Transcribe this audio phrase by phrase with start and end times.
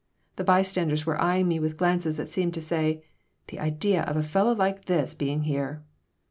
[0.37, 3.03] The bystanders were eying me with glances that seemed to say,
[3.49, 5.83] "The idea of a fellow like this being here!"